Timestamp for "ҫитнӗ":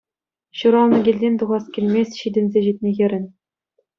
2.69-2.89